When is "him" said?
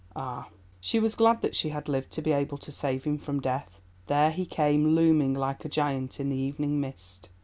3.03-3.19